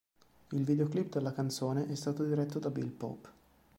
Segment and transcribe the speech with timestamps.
[0.49, 3.29] Il videoclip della canzone è stato diretto da Bill Pope.